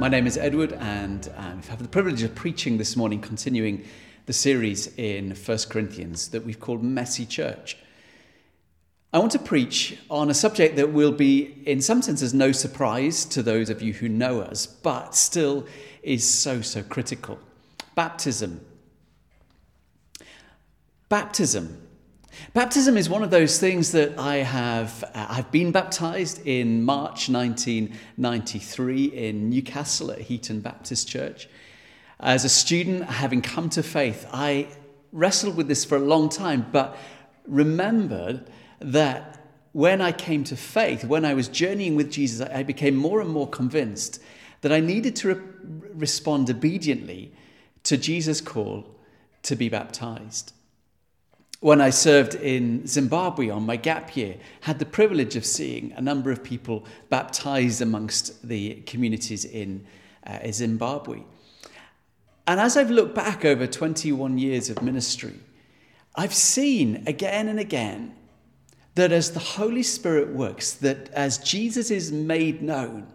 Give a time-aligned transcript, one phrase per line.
[0.00, 3.84] My name is Edward, and um, I have the privilege of preaching this morning, continuing
[4.24, 7.76] the series in 1 Corinthians that we've called Messy Church.
[9.12, 13.26] I want to preach on a subject that will be, in some senses, no surprise
[13.26, 15.66] to those of you who know us, but still
[16.02, 17.38] is so, so critical
[17.94, 18.64] baptism.
[21.10, 21.89] Baptism.
[22.52, 25.04] Baptism is one of those things that I have.
[25.14, 31.48] Uh, I've been baptized in March 1993 in Newcastle at Heaton Baptist Church.
[32.18, 34.66] As a student, having come to faith, I
[35.12, 36.96] wrestled with this for a long time, but
[37.46, 38.50] remembered
[38.80, 43.20] that when I came to faith, when I was journeying with Jesus, I became more
[43.20, 44.20] and more convinced
[44.62, 45.42] that I needed to re-
[45.94, 47.32] respond obediently
[47.84, 48.86] to Jesus' call
[49.42, 50.52] to be baptized.
[51.60, 56.00] When I served in Zimbabwe on my gap year, had the privilege of seeing a
[56.00, 59.86] number of people baptized amongst the communities in
[60.26, 61.22] uh, Zimbabwe.
[62.46, 65.38] And as I've looked back over 21 years of ministry,
[66.16, 68.16] I've seen again and again
[68.94, 73.06] that as the Holy Spirit works, that as Jesus is made known,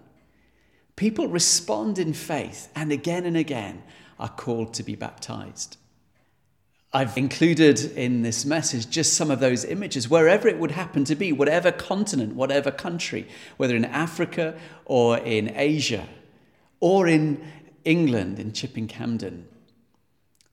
[0.96, 3.82] people respond in faith and again and again
[4.20, 5.78] are called to be baptized.
[6.96, 11.16] I've included in this message just some of those images, wherever it would happen to
[11.16, 16.08] be, whatever continent, whatever country, whether in Africa or in Asia
[16.80, 17.46] or in
[17.84, 19.44] England, in Chipping Campden.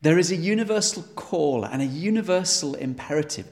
[0.00, 3.46] There is a universal call and a universal imperative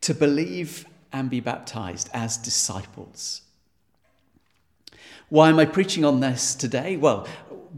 [0.00, 3.42] to believe and be baptized as disciples.
[5.28, 6.96] Why am I preaching on this today?
[6.96, 7.28] Well,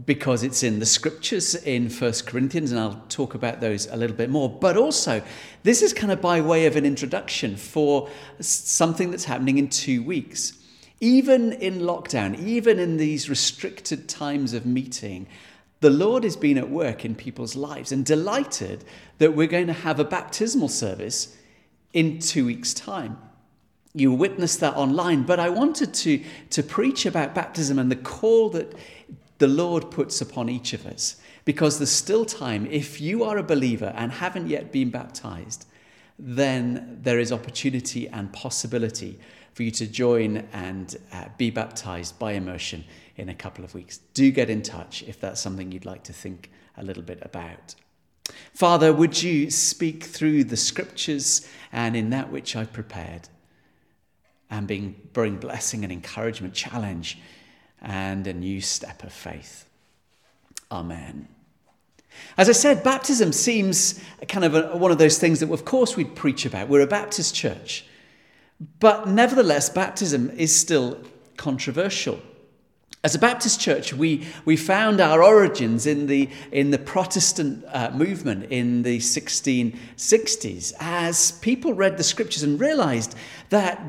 [0.03, 4.15] because it's in the scriptures in First Corinthians, and I'll talk about those a little
[4.15, 4.49] bit more.
[4.49, 5.21] But also,
[5.63, 10.03] this is kind of by way of an introduction for something that's happening in two
[10.03, 10.53] weeks.
[10.99, 15.27] Even in lockdown, even in these restricted times of meeting,
[15.81, 18.83] the Lord has been at work in people's lives and delighted
[19.19, 21.35] that we're going to have a baptismal service
[21.93, 23.17] in two weeks' time.
[23.93, 28.49] You witnessed that online, but I wanted to, to preach about baptism and the call
[28.49, 28.73] that
[29.37, 31.17] the Lord puts upon each of us.
[31.43, 35.67] Because there's still time, if you are a believer and haven't yet been baptized,
[36.17, 39.19] then there is opportunity and possibility
[39.53, 42.83] for you to join and uh, be baptized by immersion
[43.15, 43.99] in a couple of weeks.
[44.13, 47.75] Do get in touch if that's something you'd like to think a little bit about.
[48.53, 53.29] Father, would you speak through the scriptures and in that which I've prepared
[54.49, 54.67] and
[55.13, 57.19] bring blessing and encouragement, challenge
[57.81, 59.67] and a new step of faith.
[60.71, 61.27] Amen.
[62.37, 65.95] As I said, baptism seems kind of a, one of those things that, of course,
[65.95, 66.69] we'd preach about.
[66.69, 67.85] We're a Baptist church.
[68.79, 70.99] But nevertheless, baptism is still
[71.37, 72.21] controversial.
[73.03, 77.91] As a Baptist church, we, we found our origins in the, in the Protestant uh,
[77.91, 83.15] movement in the 1660s as people read the scriptures and realized
[83.49, 83.79] that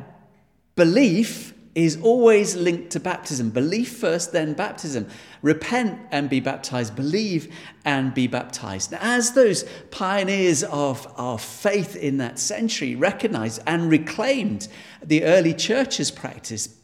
[0.74, 3.50] belief is always linked to baptism.
[3.50, 5.06] Belief first, then baptism.
[5.42, 6.96] Repent and be baptized.
[6.96, 7.54] Believe
[7.84, 8.92] and be baptized.
[8.92, 14.68] Now, as those pioneers of, our faith in that century recognized and reclaimed
[15.04, 16.74] the early church's practice,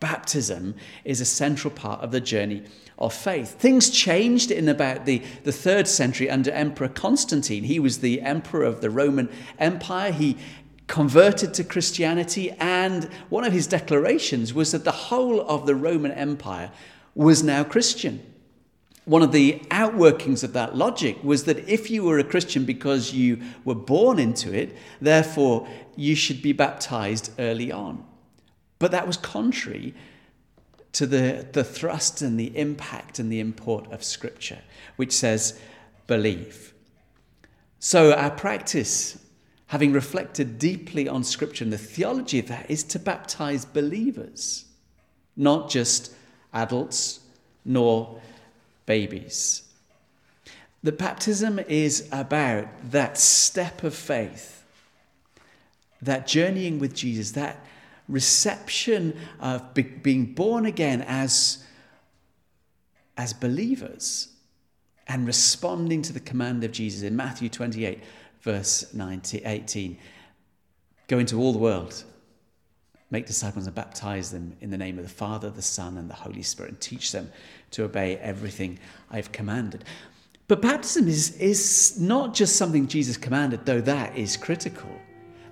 [0.00, 0.74] baptism
[1.04, 2.62] is a central part of the journey
[2.98, 3.56] of faith.
[3.58, 7.64] Things changed in about the, the third century under Emperor Constantine.
[7.64, 9.28] He was the emperor of the Roman
[9.58, 10.12] Empire.
[10.12, 10.38] He
[10.90, 16.10] converted to Christianity, and one of his declarations was that the whole of the Roman
[16.10, 16.72] Empire
[17.14, 18.20] was now Christian.
[19.04, 23.14] One of the outworkings of that logic was that if you were a Christian because
[23.14, 28.04] you were born into it, therefore you should be baptized early on.
[28.80, 29.94] But that was contrary
[30.90, 34.58] to the, the thrust and the impact and the import of Scripture,
[34.96, 35.56] which says,
[36.08, 36.74] believe.
[37.78, 39.24] So our practice
[39.70, 44.64] having reflected deeply on Scripture and the theology of that, is to baptize believers,
[45.36, 46.12] not just
[46.52, 47.20] adults
[47.64, 48.20] nor
[48.84, 49.62] babies.
[50.82, 54.64] The baptism is about that step of faith,
[56.02, 57.64] that journeying with Jesus, that
[58.08, 61.64] reception of be- being born again as,
[63.16, 64.30] as believers
[65.06, 68.00] and responding to the command of Jesus in Matthew 28
[68.40, 69.98] verse 19, 18.
[71.08, 72.04] Go into all the world,
[73.10, 76.14] make disciples and baptize them in the name of the Father, the Son, and the
[76.14, 77.30] Holy Spirit, and teach them
[77.72, 78.78] to obey everything
[79.10, 79.84] I've commanded.
[80.48, 84.90] But baptism is, is not just something Jesus commanded, though that is critical.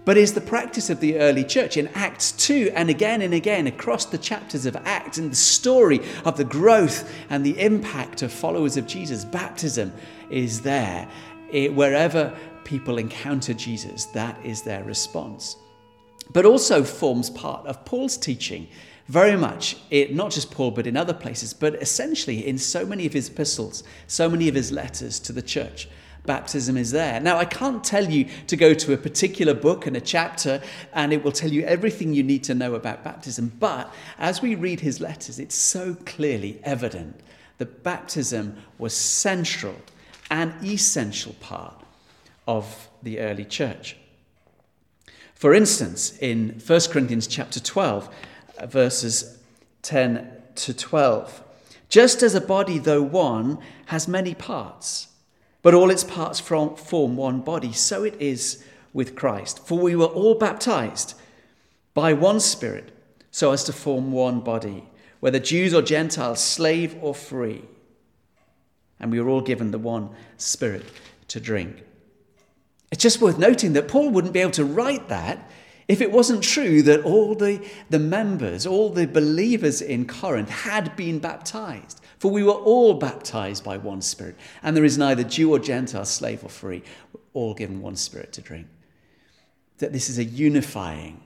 [0.09, 1.77] but is the practice of the early church.
[1.77, 6.01] In Acts 2 and again and again across the chapters of Acts, in the story
[6.25, 9.93] of the growth and the impact of followers of Jesus, baptism
[10.31, 11.07] is there.
[11.53, 12.35] It, wherever
[12.69, 15.57] people encounter Jesus, that is their response.
[16.35, 18.69] But also forms part of Paul's teaching
[19.07, 23.07] very much, it, not just Paul, but in other places, but essentially in so many
[23.07, 25.89] of his epistles, so many of his letters to the church.
[26.27, 27.19] Baptism is there.
[27.21, 30.61] Now, I can't tell you to go to a particular book and a chapter
[30.93, 33.51] and it will tell you everything you need to know about baptism.
[33.59, 37.19] But as we read his letters, it's so clearly evident
[37.57, 39.77] that baptism was central
[40.31, 41.83] and essential part
[42.49, 43.97] of the early church.
[45.35, 48.09] For instance, in 1 Corinthians chapter 12,
[48.65, 49.39] verses
[49.83, 51.45] 10 to 12.
[51.89, 55.09] Just as a body, though one, has many parts,
[55.63, 59.65] but all its parts form one body, so it is with Christ.
[59.65, 61.15] For we were all baptized
[61.95, 62.91] by one Spirit,
[63.31, 64.85] so as to form one body,
[65.21, 67.65] whether Jews or Gentiles, slave or free.
[68.99, 70.87] And we were all given the one Spirit
[71.29, 71.85] to drink.
[72.91, 75.51] It's just worth noting that Paul wouldn't be able to write that
[75.89, 80.95] if it wasn't true that all the, the members, all the believers in Corinth had
[80.97, 82.01] been baptized.
[82.19, 86.05] For we were all baptized by one Spirit, and there is neither Jew or Gentile,
[86.05, 86.83] slave or free,
[87.33, 88.67] all given one Spirit to drink.
[89.79, 91.23] That this is a unifying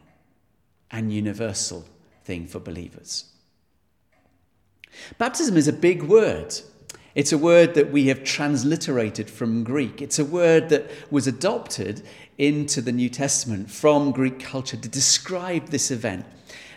[0.91, 1.85] and universal
[2.25, 3.25] thing for believers.
[5.19, 6.55] Baptism is a big word.
[7.15, 10.01] It's a word that we have transliterated from Greek.
[10.01, 12.03] It's a word that was adopted
[12.39, 16.25] into the New Testament from Greek culture to describe this event.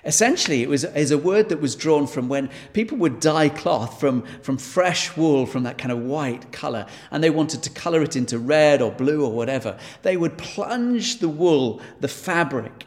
[0.04, 4.00] Essentially, it was is a word that was drawn from when people would dye cloth
[4.00, 8.04] from, from fresh wool, from that kind of white color, and they wanted to color
[8.04, 9.80] it into red or blue or whatever.
[10.04, 12.86] They would plunge the wool, the fabric,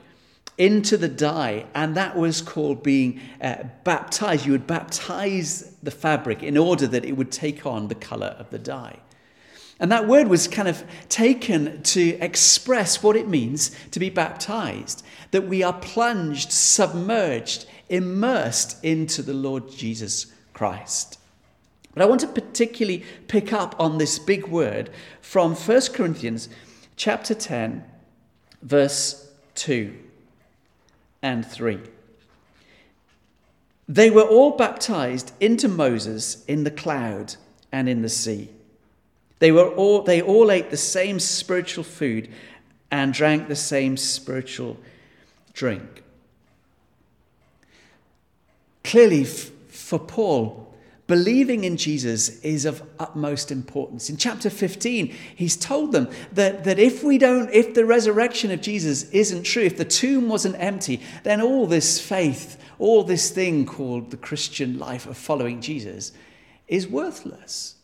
[0.58, 4.44] into the dye, and that was called being uh, baptized.
[4.44, 8.50] You would baptize the fabric in order that it would take on the color of
[8.50, 8.99] the dye.
[9.81, 15.05] And that word was kind of taken to express what it means to be baptized
[15.31, 21.20] that we are plunged, submerged, immersed into the Lord Jesus Christ.
[21.94, 24.90] But I want to particularly pick up on this big word
[25.20, 26.49] from 1 Corinthians
[26.96, 27.84] chapter 10,
[28.62, 29.94] verse 2
[31.23, 31.81] and 3.
[33.88, 37.37] They were all baptized into Moses in the cloud
[37.73, 38.50] and in the sea.
[39.38, 42.29] They, were all, they all ate the same spiritual food
[42.91, 44.76] and drank the same spiritual
[45.55, 46.03] drink.
[48.85, 50.75] Clearly, f- for Paul,
[51.08, 54.10] Believing in Jesus is of utmost importance.
[54.10, 58.60] In chapter 15, he's told them that, that if we don't, if the resurrection of
[58.60, 63.64] Jesus isn't true, if the tomb wasn't empty, then all this faith, all this thing
[63.64, 66.12] called the Christian life of following Jesus
[66.69, 67.76] is worthless.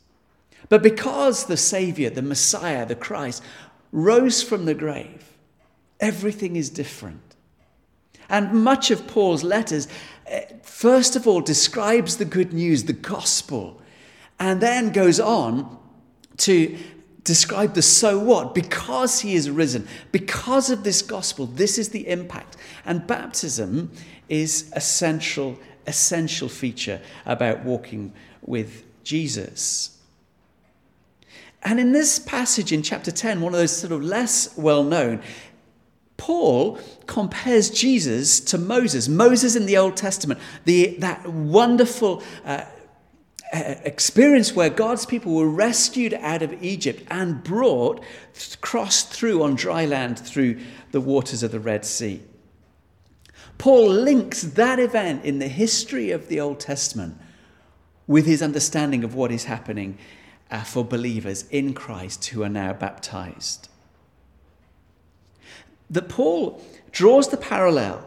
[0.69, 3.43] But because the Savior, the Messiah, the Christ,
[3.91, 5.33] rose from the grave,
[5.99, 7.24] everything is different.
[8.29, 9.89] And much of Paul's letters
[10.27, 13.81] eh, first of all describes the good news, the gospel,
[14.39, 15.79] and then goes on
[16.39, 16.77] to
[17.23, 18.55] describe the so what.
[18.55, 22.57] Because he is risen, because of this gospel, this is the impact.
[22.85, 23.91] And baptism
[24.29, 28.13] is a central, essential feature about walking
[28.43, 29.99] with Jesus.
[31.63, 35.23] And in this passage in chapter 10, one of those sort of less well known,
[36.17, 39.09] Paul compares Jesus to Moses.
[39.09, 42.65] Moses in the Old Testament, the, that wonderful uh,
[43.53, 48.03] uh, experience where God's people were rescued out of Egypt and brought,
[48.61, 50.61] crossed through on dry land through
[50.93, 52.23] the waters of the Red Sea.
[53.59, 57.17] Paul links that event in the history of the Old Testament
[58.07, 59.99] with his understanding of what is happening
[60.51, 63.69] uh, for believers in Christ who are now baptized
[65.91, 66.63] that Paul
[66.93, 68.05] draws the parallel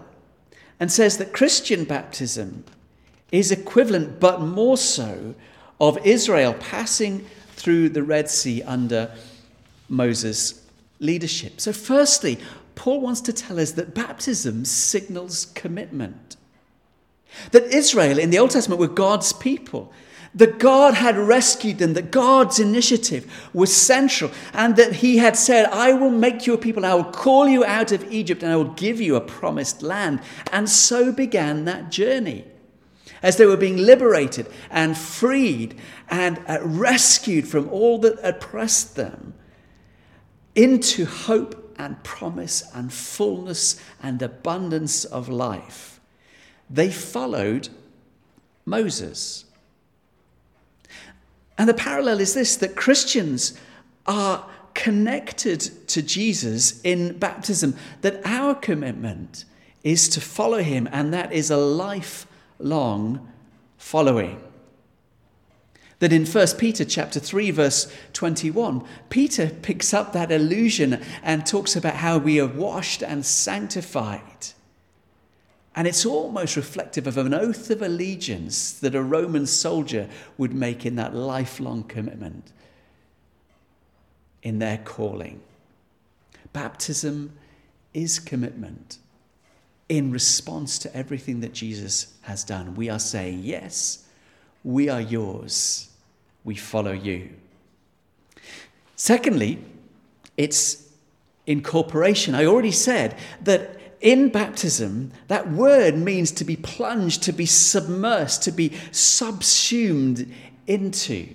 [0.80, 2.64] and says that Christian baptism
[3.32, 5.36] is equivalent, but more so,
[5.80, 9.12] of Israel passing through the Red Sea under
[9.90, 10.64] Moses'
[11.00, 11.60] leadership.
[11.60, 12.38] So, firstly,
[12.76, 16.38] Paul wants to tell us that baptism signals commitment.
[17.52, 19.92] That Israel in the Old Testament were God's people
[20.38, 25.66] that God had rescued them, that God's initiative was central, and that He had said,
[25.66, 28.56] I will make you a people, I will call you out of Egypt, and I
[28.56, 30.22] will give you a promised land.
[30.52, 32.46] And so began that journey.
[33.24, 39.34] As they were being liberated and freed and uh, rescued from all that oppressed them
[40.54, 46.00] into hope and promise and fullness and abundance of life,
[46.70, 47.70] they followed
[48.66, 49.46] Moses.
[51.58, 53.58] And the parallel is this that Christians
[54.06, 59.46] are connected to Jesus in baptism, that our commitment
[59.84, 63.28] is to follow him, and that is a lifelong
[63.78, 64.42] following.
[66.00, 71.76] That in 1 Peter chapter 3 verse 21, Peter picks up that illusion and talks
[71.76, 74.54] about how we are washed and sanctified.
[75.78, 80.88] And it's almost reflective of an oath of allegiance that a Roman soldier would make
[80.88, 82.52] in that lifelong commitment
[84.42, 85.40] in their calling.
[86.52, 87.32] Baptism
[87.94, 88.98] is commitment
[89.88, 92.74] in response to everything that Jesus has done.
[92.74, 94.04] We are saying, Yes,
[94.64, 95.92] we are yours.
[96.44, 97.30] We follow you.
[98.96, 99.64] Secondly,
[100.38, 100.90] it's
[101.46, 102.34] incorporation.
[102.34, 108.44] I already said that in baptism, that word means to be plunged, to be submersed,
[108.44, 110.32] to be subsumed
[110.68, 111.34] into.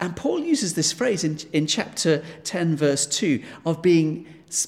[0.00, 4.26] And Paul uses this phrase in, in chapter 10, verse 2, of being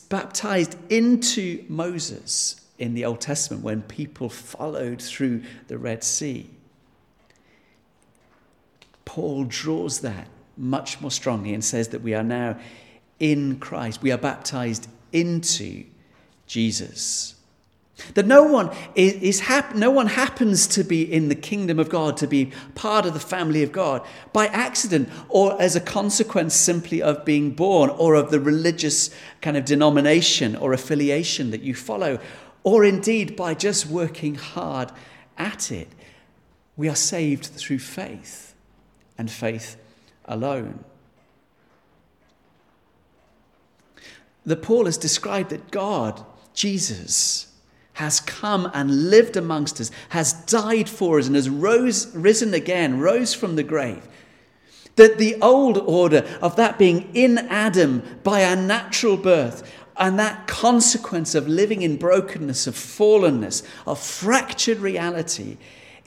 [0.08, 6.48] baptized into Moses in the Old Testament when people followed through the Red Sea.
[9.04, 12.58] Paul draws that much more strongly and says that we are now
[13.18, 14.02] in Christ.
[14.02, 15.84] We are baptized into
[16.46, 17.36] Jesus.
[18.12, 22.18] That no one is, hap- no one happens to be in the kingdom of God,
[22.18, 27.00] to be part of the family of God by accident or as a consequence simply
[27.00, 29.10] of being born or of the religious
[29.40, 32.18] kind of denomination or affiliation that you follow,
[32.64, 34.92] or indeed by just working hard
[35.38, 35.88] at it.
[36.76, 38.54] We are saved through faith
[39.16, 39.76] and faith
[40.26, 40.84] alone.
[44.46, 46.24] The Paul has described that God,
[46.54, 47.52] Jesus,
[47.94, 53.00] has come and lived amongst us, has died for us, and has rose, risen again,
[53.00, 54.06] rose from the grave.
[54.94, 60.46] That the old order of that being in Adam by our natural birth, and that
[60.46, 65.56] consequence of living in brokenness, of fallenness, of fractured reality,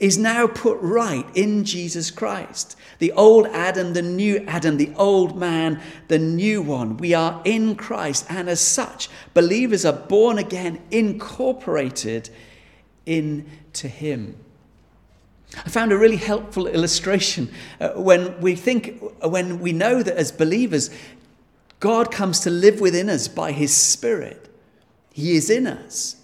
[0.00, 2.74] is now put right in Jesus Christ.
[2.98, 6.96] The old Adam, the new Adam, the old man, the new one.
[6.96, 12.30] We are in Christ, and as such, believers are born again, incorporated
[13.06, 14.36] into Him.
[15.64, 20.32] I found a really helpful illustration uh, when we think, when we know that as
[20.32, 20.90] believers,
[21.78, 24.48] God comes to live within us by His Spirit.
[25.12, 26.19] He is in us.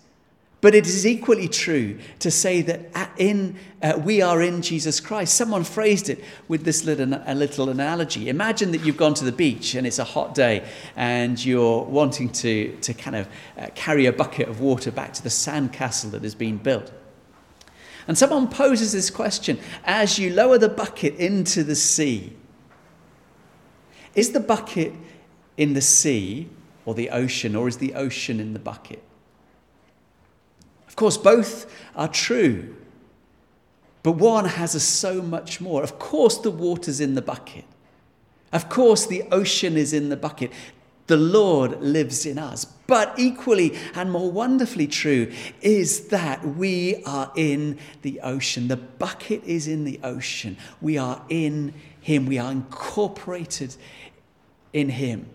[0.62, 5.34] But it is equally true to say that in, uh, we are in Jesus Christ.
[5.34, 8.30] Someone phrased it with this little, a little analogy.
[8.30, 12.30] Imagine that you've gone to the beach and it's a hot day and you're wanting
[12.30, 16.22] to, to kind of uh, carry a bucket of water back to the sandcastle that
[16.22, 16.90] has been built.
[18.08, 22.34] And someone poses this question as you lower the bucket into the sea
[24.14, 24.94] Is the bucket
[25.56, 26.48] in the sea
[26.84, 29.02] or the ocean, or is the ocean in the bucket?
[30.96, 32.74] Of course, both are true,
[34.02, 35.82] but one has so much more.
[35.82, 37.66] Of course, the water's in the bucket.
[38.50, 40.52] Of course, the ocean is in the bucket.
[41.06, 42.64] The Lord lives in us.
[42.64, 48.68] But equally and more wonderfully true is that we are in the ocean.
[48.68, 50.56] The bucket is in the ocean.
[50.80, 52.24] We are in Him.
[52.24, 53.76] We are incorporated
[54.72, 55.28] in Him.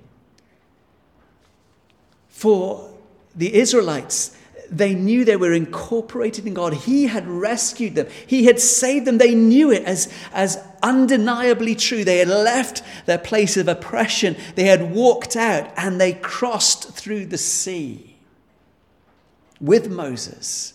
[2.30, 2.92] For
[3.36, 4.36] the Israelites,
[4.72, 6.74] they knew they were incorporated in God.
[6.74, 9.18] He had rescued them, He had saved them.
[9.18, 12.06] They knew it as, as undeniably true.
[12.06, 17.26] They had left their place of oppression, they had walked out, and they crossed through
[17.26, 18.16] the sea
[19.60, 20.74] with Moses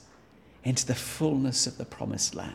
[0.62, 2.54] into the fullness of the promised land.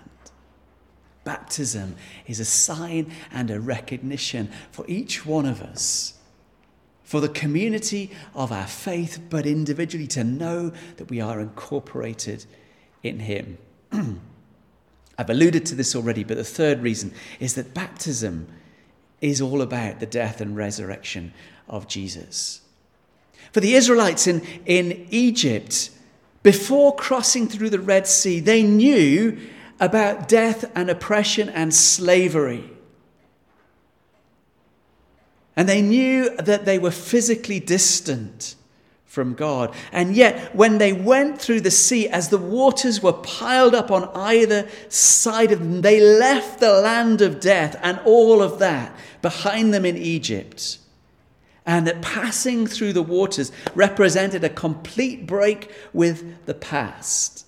[1.24, 1.96] Baptism
[2.28, 6.14] is a sign and a recognition for each one of us
[7.12, 12.46] for the community of our faith, but individually to know that we are incorporated
[13.04, 13.58] in Him.
[15.18, 18.48] I've alluded to this already, but the third reason is that baptism
[19.20, 21.34] is all about the death and resurrection
[21.68, 22.62] of Jesus.
[23.52, 25.90] For the Israelites in, in Egypt,
[26.44, 29.38] before crossing through the Red Sea, they knew
[29.82, 32.72] about death and oppression and slavery.
[35.56, 38.56] And they knew that they were physically distant
[39.06, 39.76] from God.
[39.92, 44.10] And yet, when they went through the sea, as the waters were piled up on
[44.16, 49.74] either side of them, they left the land of death and all of that behind
[49.74, 50.78] them in Egypt.
[51.66, 57.46] and that passing through the waters represented a complete break with the past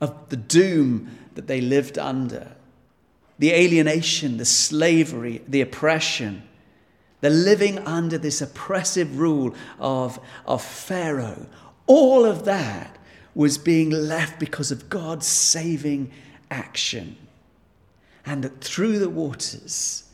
[0.00, 2.52] of the doom that they lived under,
[3.38, 6.42] the alienation, the slavery, the oppression,
[7.24, 11.46] the living under this oppressive rule of, of Pharaoh.
[11.86, 12.98] All of that
[13.34, 16.10] was being left because of God's saving
[16.50, 17.16] action.
[18.26, 20.04] And that through the waters,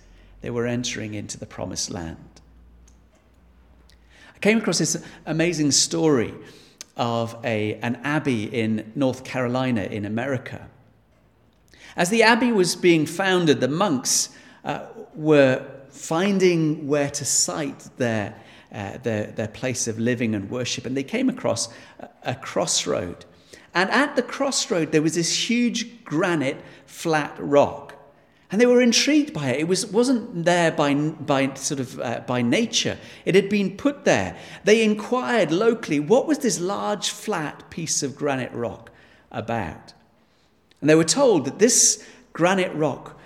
[0.41, 2.41] they were entering into the promised land.
[4.33, 6.33] I came across this amazing story
[6.97, 10.69] of a, an abbey in North Carolina in America.
[11.97, 14.29] As the abbey was being founded, the monks
[14.65, 14.87] uh,
[15.17, 18.35] were finding where to site their,
[18.73, 21.69] uh, their, their place of living and worship, and they came across
[21.99, 23.25] a, a crossroad.
[23.75, 27.95] And at the crossroad, there was this huge granite flat rock.
[28.53, 29.61] And they were intrigued by it.
[29.61, 32.99] It was, wasn't there by, by sort of uh, by nature.
[33.25, 34.37] It had been put there.
[34.65, 38.91] They inquired locally, what was this large flat piece of granite rock
[39.31, 39.93] about?
[40.81, 43.21] And they were told that this granite rock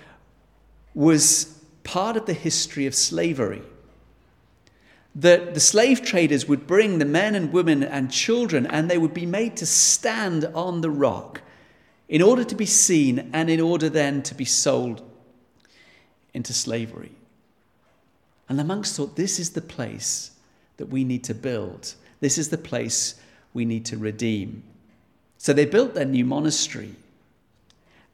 [0.93, 1.54] was
[1.85, 3.61] part of the history of slavery.
[5.15, 9.13] That the slave traders would bring the men and women and children, and they would
[9.13, 11.41] be made to stand on the rock
[12.09, 15.01] in order to be seen and in order then to be sold
[16.33, 17.13] into slavery.
[18.49, 20.31] And the monks thought this is the place
[20.77, 21.95] that we need to build.
[22.19, 23.15] This is the place
[23.53, 24.63] we need to redeem.
[25.37, 26.95] So they built their new monastery.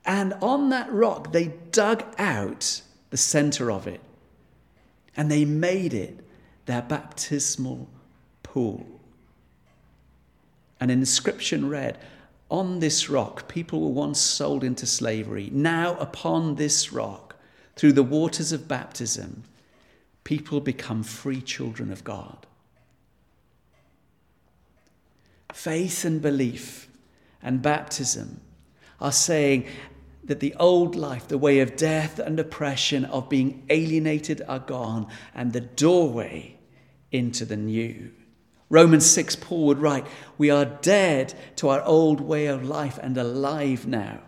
[0.06, 4.02] And on that rock, they dug out the center of it.
[5.16, 6.20] And they made it
[6.66, 7.88] their baptismal
[8.42, 8.86] pool.
[10.80, 12.00] An inscription read,
[12.50, 15.50] On this rock, people were once sold into slavery.
[15.54, 17.36] Now, upon this rock,
[17.76, 19.44] through the waters of baptism,
[20.24, 22.48] people become free children of God.
[25.54, 26.88] Faith and belief
[27.44, 28.40] and baptism
[29.00, 29.66] are saying
[30.32, 35.06] that the old life, the way of death and oppression, of being alienated, are gone,
[35.36, 36.58] and the doorway
[37.12, 38.10] into the new.
[38.70, 43.18] Romans 6, Paul would write, We are dead to our old way of life and
[43.18, 44.22] alive now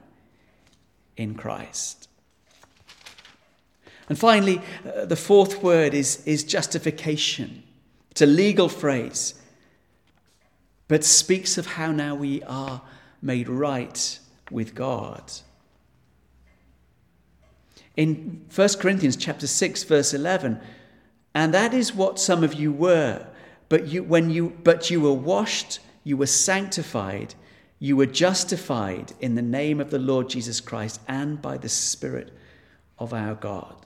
[1.16, 2.10] in Christ.
[4.10, 7.64] And finally, uh, the fourth word is, is justification.
[8.12, 9.36] It's a legal phrase,
[10.90, 12.82] but speaks of how now we are
[13.22, 14.20] made right
[14.52, 15.32] with God.
[17.96, 20.60] In 1 Corinthians chapter 6 verse 11,
[21.36, 23.26] and that is what some of you were,
[23.70, 27.36] but you when you but you were washed, you were sanctified,
[27.80, 32.32] you were justified in the name of the Lord Jesus Christ and by the spirit
[33.00, 33.86] of our God.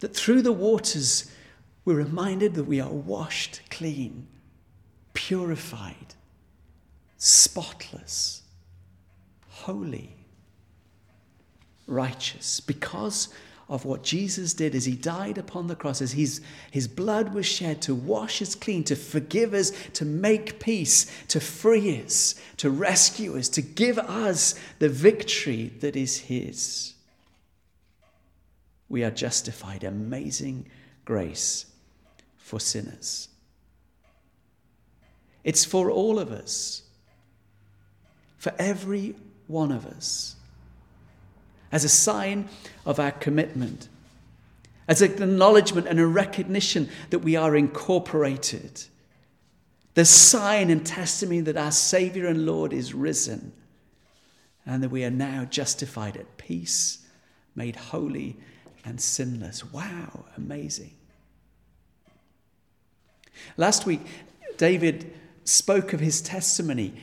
[0.00, 1.30] That through the waters
[1.84, 4.26] we're reminded that we are washed clean,
[5.12, 6.14] purified,
[7.18, 8.42] spotless,
[9.48, 10.23] holy,
[11.86, 13.28] righteous, because
[13.68, 17.46] of what Jesus did as he died upon the cross, as his, his blood was
[17.46, 22.68] shed to wash us clean, to forgive us, to make peace, to free us, to
[22.68, 26.94] rescue us, to give us the victory that is his
[28.88, 29.82] we are justified.
[29.84, 30.66] Amazing
[31.04, 31.66] grace
[32.36, 33.28] for sinners.
[35.42, 36.82] It's for all of us,
[38.38, 39.16] for every
[39.46, 40.36] one of us,
[41.74, 42.48] as a sign
[42.86, 43.88] of our commitment,
[44.86, 48.84] as an acknowledgement and a recognition that we are incorporated.
[49.94, 53.52] The sign and testimony that our Savior and Lord is risen
[54.64, 57.04] and that we are now justified at peace,
[57.56, 58.36] made holy
[58.84, 59.64] and sinless.
[59.72, 60.94] Wow, amazing.
[63.56, 64.02] Last week,
[64.58, 66.94] David spoke of his testimony,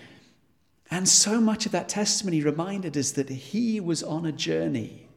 [0.92, 5.08] and so much of that testimony reminded us that he was on a journey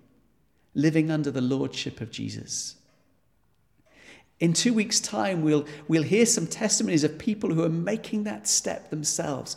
[0.73, 2.77] living under the lordship of Jesus.
[4.41, 8.47] In two weeks' time, we'll, we'll hear some testimonies of people who are making that
[8.47, 9.57] step themselves,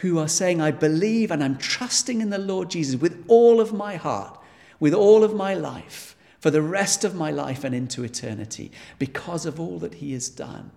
[0.00, 3.72] who are saying, I believe and I'm trusting in the Lord Jesus with all of
[3.72, 4.38] my heart,
[4.78, 9.46] with all of my life for the rest of my life and into eternity because
[9.46, 10.70] of all that He has done.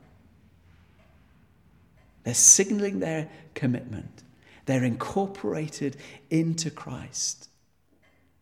[2.23, 4.23] They're signaling their commitment,
[4.69, 5.97] they're incorporated
[6.29, 7.49] into Christ,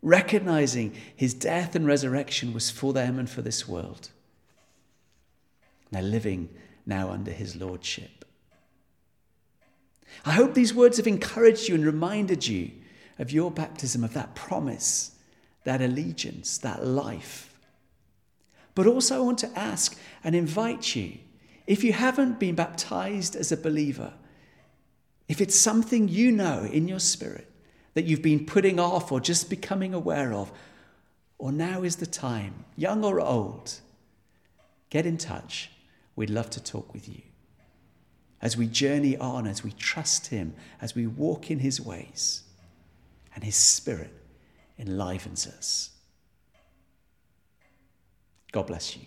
[0.01, 4.09] recognizing His death and resurrection was for them and for this world.
[5.91, 6.49] They're living
[6.85, 8.25] now under His Lordship.
[10.25, 12.71] I hope these words have encouraged you and reminded you
[13.19, 15.11] of your baptism, of that promise
[15.67, 17.59] that allegiance, that life.
[18.73, 21.17] But also, I want to ask and invite you
[21.67, 24.13] if you haven't been baptized as a believer,
[25.27, 27.51] if it's something you know in your spirit
[27.93, 30.51] that you've been putting off or just becoming aware of,
[31.37, 33.79] or now is the time, young or old,
[34.89, 35.71] get in touch.
[36.15, 37.21] We'd love to talk with you.
[38.41, 42.43] As we journey on, as we trust Him, as we walk in His ways,
[43.35, 44.13] and His Spirit
[44.77, 45.91] enlivens us.
[48.51, 49.03] God bless you.